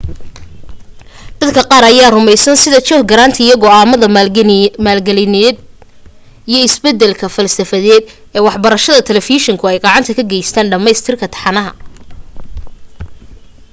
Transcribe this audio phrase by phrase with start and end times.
[1.41, 4.07] dadka qaar ayaa rumaysan sida john grant in go'aanka
[4.85, 5.55] maalgelineed
[6.49, 8.03] iyo isbeddelka falsafadeed
[8.35, 11.71] ee waxbarashada talafeeshinku ay gacan ka geysteen dhammaynta taxanaha